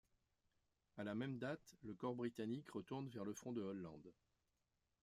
[0.97, 4.11] À la même date, le corps britannique retourne vers le front de Hollande.